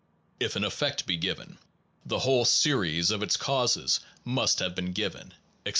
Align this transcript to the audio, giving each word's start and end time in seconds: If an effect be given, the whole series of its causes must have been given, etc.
If 0.39 0.55
an 0.55 0.63
effect 0.63 1.05
be 1.05 1.15
given, 1.15 1.59
the 2.03 2.17
whole 2.17 2.43
series 2.43 3.11
of 3.11 3.21
its 3.21 3.37
causes 3.37 3.99
must 4.25 4.57
have 4.57 4.73
been 4.73 4.93
given, 4.93 5.35
etc. 5.63 5.69